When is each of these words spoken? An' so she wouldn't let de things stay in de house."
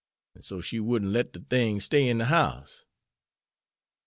An' 0.33 0.41
so 0.41 0.61
she 0.61 0.79
wouldn't 0.79 1.11
let 1.11 1.31
de 1.33 1.39
things 1.41 1.83
stay 1.85 2.07
in 2.07 2.17
de 2.17 2.25
house." 2.25 2.87